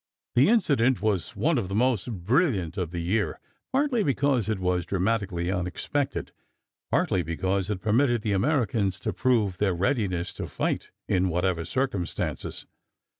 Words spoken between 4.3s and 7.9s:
it was dramatically unexpected, partly because it